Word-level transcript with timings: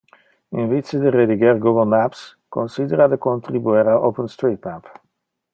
In 0.61 0.69
vice 0.71 0.97
de 1.03 1.11
rediger 1.15 1.53
Google 1.65 1.85
Maps, 1.93 2.23
considera 2.57 3.07
de 3.15 3.21
contribuer 3.29 3.87
a 3.87 3.99
OpenStreetMap. 4.11 4.93